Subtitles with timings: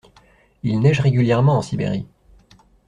[0.63, 2.07] Il neige régulièrement en Sibérie.